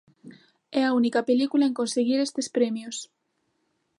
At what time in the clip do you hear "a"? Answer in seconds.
0.85-0.93